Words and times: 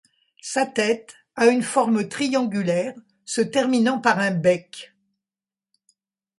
Sa 0.41 0.65
tête 0.65 1.13
a 1.35 1.45
une 1.45 1.61
forme 1.61 2.09
triangulaire 2.09 2.95
se 3.23 3.39
terminant 3.41 3.99
par 3.99 4.17
un 4.17 4.31
bec. 4.31 4.95